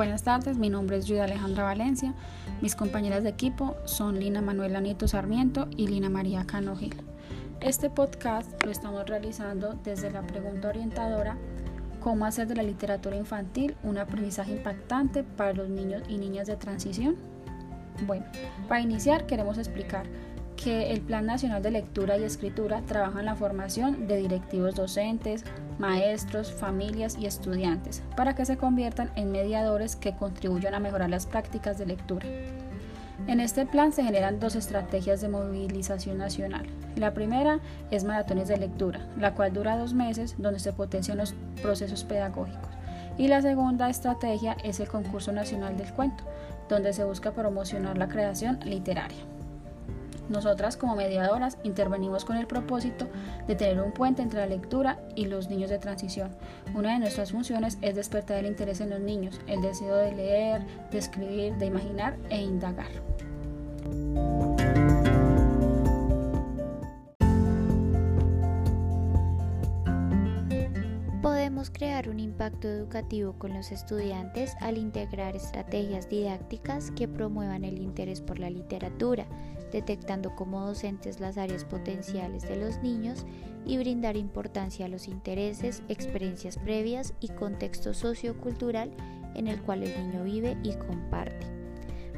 Buenas 0.00 0.22
tardes, 0.22 0.56
mi 0.56 0.70
nombre 0.70 0.96
es 0.96 1.06
Juda 1.06 1.24
Alejandra 1.24 1.62
Valencia. 1.64 2.14
Mis 2.62 2.74
compañeras 2.74 3.22
de 3.22 3.28
equipo 3.28 3.76
son 3.84 4.18
Lina 4.18 4.40
Manuela 4.40 4.80
Nieto 4.80 5.06
Sarmiento 5.06 5.68
y 5.76 5.88
Lina 5.88 6.08
María 6.08 6.46
Cano 6.46 6.74
Gil. 6.74 6.96
Este 7.60 7.90
podcast 7.90 8.50
lo 8.64 8.70
estamos 8.70 9.06
realizando 9.06 9.78
desde 9.84 10.10
la 10.10 10.22
pregunta 10.22 10.68
orientadora 10.68 11.36
¿Cómo 12.00 12.24
hacer 12.24 12.48
de 12.48 12.54
la 12.54 12.62
literatura 12.62 13.14
infantil 13.14 13.76
un 13.82 13.98
aprendizaje 13.98 14.52
impactante 14.52 15.22
para 15.22 15.52
los 15.52 15.68
niños 15.68 16.02
y 16.08 16.16
niñas 16.16 16.46
de 16.46 16.56
transición? 16.56 17.16
Bueno, 18.06 18.24
para 18.68 18.80
iniciar 18.80 19.26
queremos 19.26 19.58
explicar 19.58 20.06
que 20.62 20.92
el 20.92 21.00
Plan 21.00 21.24
Nacional 21.24 21.62
de 21.62 21.70
Lectura 21.70 22.18
y 22.18 22.24
Escritura 22.24 22.82
trabaja 22.82 23.20
en 23.20 23.26
la 23.26 23.34
formación 23.34 24.06
de 24.06 24.18
directivos 24.18 24.74
docentes, 24.74 25.44
maestros, 25.78 26.52
familias 26.52 27.16
y 27.18 27.26
estudiantes 27.26 28.02
para 28.16 28.34
que 28.34 28.44
se 28.44 28.58
conviertan 28.58 29.10
en 29.16 29.32
mediadores 29.32 29.96
que 29.96 30.14
contribuyan 30.14 30.74
a 30.74 30.80
mejorar 30.80 31.08
las 31.08 31.26
prácticas 31.26 31.78
de 31.78 31.86
lectura. 31.86 32.26
En 33.26 33.40
este 33.40 33.64
plan 33.66 33.92
se 33.92 34.02
generan 34.02 34.40
dos 34.40 34.54
estrategias 34.54 35.20
de 35.20 35.28
movilización 35.28 36.18
nacional. 36.18 36.66
La 36.96 37.14
primera 37.14 37.60
es 37.90 38.04
maratones 38.04 38.48
de 38.48 38.56
lectura, 38.56 39.06
la 39.18 39.34
cual 39.34 39.52
dura 39.52 39.78
dos 39.78 39.94
meses 39.94 40.34
donde 40.38 40.58
se 40.58 40.72
potencian 40.72 41.18
los 41.18 41.34
procesos 41.62 42.04
pedagógicos. 42.04 42.70
Y 43.18 43.28
la 43.28 43.42
segunda 43.42 43.90
estrategia 43.90 44.56
es 44.64 44.80
el 44.80 44.88
concurso 44.88 45.32
nacional 45.32 45.76
del 45.76 45.92
cuento, 45.92 46.24
donde 46.68 46.92
se 46.92 47.04
busca 47.04 47.32
promocionar 47.32 47.98
la 47.98 48.08
creación 48.08 48.58
literaria. 48.64 49.18
Nosotras 50.30 50.76
como 50.76 50.94
mediadoras 50.94 51.58
intervenimos 51.64 52.24
con 52.24 52.36
el 52.36 52.46
propósito 52.46 53.08
de 53.48 53.56
tener 53.56 53.80
un 53.80 53.92
puente 53.92 54.22
entre 54.22 54.38
la 54.40 54.46
lectura 54.46 55.00
y 55.16 55.26
los 55.26 55.50
niños 55.50 55.70
de 55.70 55.78
transición. 55.78 56.30
Una 56.74 56.92
de 56.92 57.00
nuestras 57.00 57.32
funciones 57.32 57.78
es 57.82 57.96
despertar 57.96 58.38
el 58.38 58.46
interés 58.46 58.80
en 58.80 58.90
los 58.90 59.00
niños, 59.00 59.40
el 59.48 59.60
deseo 59.60 59.96
de 59.96 60.14
leer, 60.14 60.62
de 60.92 60.98
escribir, 60.98 61.56
de 61.56 61.66
imaginar 61.66 62.16
e 62.30 62.40
indagar. 62.40 62.90
Crear 71.68 72.08
un 72.08 72.20
impacto 72.20 72.68
educativo 72.68 73.34
con 73.34 73.52
los 73.52 73.70
estudiantes 73.70 74.56
al 74.60 74.78
integrar 74.78 75.36
estrategias 75.36 76.08
didácticas 76.08 76.90
que 76.92 77.06
promuevan 77.06 77.64
el 77.64 77.78
interés 77.78 78.22
por 78.22 78.38
la 78.38 78.48
literatura, 78.48 79.26
detectando 79.70 80.34
como 80.34 80.64
docentes 80.64 81.20
las 81.20 81.36
áreas 81.36 81.66
potenciales 81.66 82.48
de 82.48 82.56
los 82.56 82.78
niños 82.78 83.26
y 83.66 83.76
brindar 83.76 84.16
importancia 84.16 84.86
a 84.86 84.88
los 84.88 85.06
intereses, 85.06 85.82
experiencias 85.88 86.56
previas 86.56 87.12
y 87.20 87.28
contexto 87.28 87.92
sociocultural 87.92 88.90
en 89.34 89.46
el 89.46 89.60
cual 89.60 89.82
el 89.82 90.08
niño 90.08 90.24
vive 90.24 90.56
y 90.62 90.72
comparte. 90.72 91.46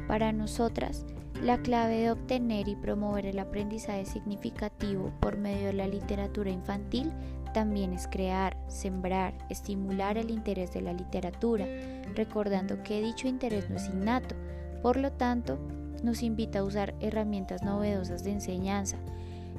Para 0.07 0.31
nosotras, 0.31 1.05
la 1.43 1.57
clave 1.57 1.97
de 1.97 2.11
obtener 2.11 2.69
y 2.69 2.75
promover 2.75 3.25
el 3.25 3.37
aprendizaje 3.37 4.05
significativo 4.05 5.11
por 5.19 5.37
medio 5.37 5.67
de 5.67 5.73
la 5.73 5.87
literatura 5.87 6.49
infantil 6.49 7.11
también 7.53 7.91
es 7.91 8.07
crear, 8.07 8.55
sembrar, 8.67 9.33
estimular 9.49 10.17
el 10.17 10.31
interés 10.31 10.73
de 10.73 10.81
la 10.81 10.93
literatura, 10.93 11.67
recordando 12.15 12.81
que 12.81 13.01
dicho 13.01 13.27
interés 13.27 13.69
no 13.69 13.75
es 13.75 13.89
innato, 13.89 14.35
por 14.81 14.95
lo 14.95 15.11
tanto, 15.11 15.59
nos 16.01 16.23
invita 16.23 16.59
a 16.59 16.63
usar 16.63 16.95
herramientas 17.01 17.61
novedosas 17.61 18.23
de 18.23 18.31
enseñanza 18.31 18.97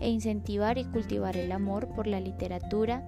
e 0.01 0.09
incentivar 0.09 0.79
y 0.79 0.85
cultivar 0.85 1.37
el 1.37 1.53
amor 1.53 1.89
por 1.89 2.07
la 2.07 2.19
literatura 2.19 3.03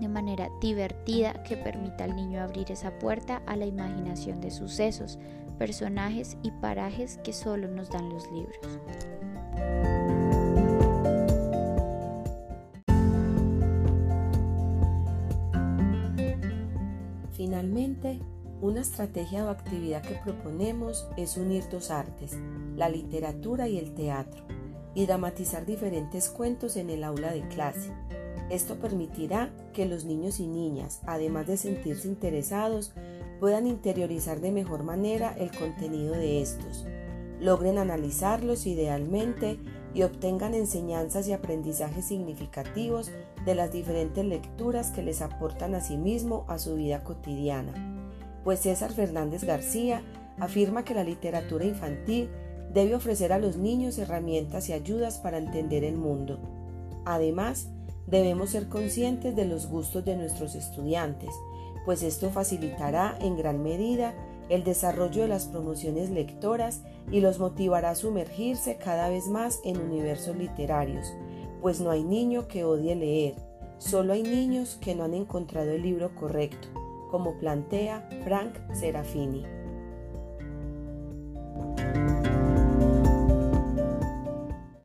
de 0.00 0.08
manera 0.08 0.48
divertida 0.60 1.42
que 1.42 1.56
permita 1.56 2.04
al 2.04 2.16
niño 2.16 2.42
abrir 2.42 2.72
esa 2.72 2.98
puerta 2.98 3.42
a 3.46 3.56
la 3.56 3.66
imaginación 3.66 4.40
de 4.40 4.50
sucesos, 4.50 5.18
personajes 5.58 6.36
y 6.42 6.50
parajes 6.50 7.18
que 7.24 7.32
solo 7.32 7.68
nos 7.68 7.90
dan 7.90 8.08
los 8.08 8.30
libros. 8.30 8.56
Finalmente, 17.32 18.18
una 18.60 18.80
estrategia 18.80 19.44
o 19.44 19.50
actividad 19.50 20.02
que 20.02 20.14
proponemos 20.14 21.06
es 21.16 21.36
unir 21.36 21.64
dos 21.70 21.90
artes, 21.90 22.38
la 22.74 22.88
literatura 22.88 23.68
y 23.68 23.78
el 23.78 23.94
teatro, 23.94 24.44
y 24.94 25.06
dramatizar 25.06 25.66
diferentes 25.66 26.30
cuentos 26.30 26.76
en 26.76 26.88
el 26.88 27.04
aula 27.04 27.32
de 27.32 27.46
clase. 27.48 27.92
Esto 28.50 28.76
permitirá 28.76 29.50
que 29.72 29.86
los 29.86 30.04
niños 30.04 30.40
y 30.40 30.46
niñas, 30.46 31.00
además 31.06 31.46
de 31.46 31.56
sentirse 31.56 32.08
interesados, 32.08 32.92
puedan 33.40 33.66
interiorizar 33.66 34.40
de 34.40 34.52
mejor 34.52 34.82
manera 34.82 35.34
el 35.38 35.50
contenido 35.50 36.14
de 36.14 36.42
estos, 36.42 36.86
logren 37.40 37.78
analizarlos 37.78 38.66
idealmente 38.66 39.58
y 39.94 40.02
obtengan 40.02 40.54
enseñanzas 40.54 41.28
y 41.28 41.32
aprendizajes 41.32 42.04
significativos 42.04 43.10
de 43.44 43.54
las 43.54 43.72
diferentes 43.72 44.24
lecturas 44.24 44.90
que 44.90 45.02
les 45.02 45.22
aportan 45.22 45.74
a 45.74 45.80
sí 45.80 45.96
mismo 45.96 46.44
a 46.48 46.58
su 46.58 46.76
vida 46.76 47.02
cotidiana. 47.02 47.72
Pues 48.44 48.60
César 48.60 48.92
Fernández 48.92 49.44
García 49.44 50.02
afirma 50.38 50.84
que 50.84 50.94
la 50.94 51.04
literatura 51.04 51.64
infantil 51.64 52.28
debe 52.72 52.94
ofrecer 52.94 53.32
a 53.32 53.38
los 53.38 53.56
niños 53.56 53.98
herramientas 53.98 54.68
y 54.68 54.72
ayudas 54.72 55.18
para 55.18 55.38
entender 55.38 55.82
el 55.82 55.96
mundo. 55.96 56.38
Además, 57.04 57.68
debemos 58.06 58.50
ser 58.50 58.68
conscientes 58.68 59.34
de 59.34 59.46
los 59.46 59.66
gustos 59.66 60.04
de 60.04 60.16
nuestros 60.16 60.54
estudiantes, 60.54 61.30
pues 61.86 62.02
esto 62.02 62.30
facilitará 62.30 63.16
en 63.20 63.36
gran 63.36 63.62
medida 63.62 64.12
el 64.48 64.64
desarrollo 64.64 65.22
de 65.22 65.28
las 65.28 65.46
promociones 65.46 66.10
lectoras 66.10 66.82
y 67.10 67.20
los 67.20 67.38
motivará 67.38 67.90
a 67.90 67.94
sumergirse 67.94 68.76
cada 68.76 69.08
vez 69.08 69.28
más 69.28 69.60
en 69.64 69.80
universos 69.80 70.36
literarios, 70.36 71.14
pues 71.62 71.80
no 71.80 71.90
hay 71.90 72.02
niño 72.02 72.48
que 72.48 72.64
odie 72.64 72.94
leer, 72.96 73.34
solo 73.78 74.12
hay 74.12 74.24
niños 74.24 74.78
que 74.80 74.94
no 74.94 75.04
han 75.04 75.14
encontrado 75.14 75.70
el 75.70 75.82
libro 75.82 76.14
correcto, 76.14 76.68
como 77.10 77.38
plantea 77.38 78.08
Frank 78.24 78.54
Serafini. 78.72 79.65